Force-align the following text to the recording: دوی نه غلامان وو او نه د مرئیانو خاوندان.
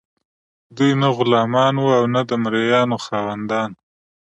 دوی 0.75 0.91
نه 1.01 1.09
غلامان 1.17 1.73
وو 1.77 1.91
او 1.99 2.03
نه 2.13 2.21
د 2.29 2.31
مرئیانو 2.43 2.95
خاوندان. 3.05 3.71